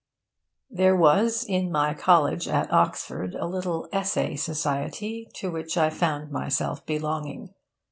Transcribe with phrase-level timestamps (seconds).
[0.71, 6.31] There was in my college at Oxford a little 'Essay Society,' to which I found
[6.31, 7.53] myself belonging.